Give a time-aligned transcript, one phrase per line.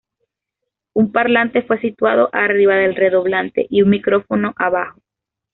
[0.95, 4.99] Un parlante fue situado arriba del redoblante, y un micrófono abajo.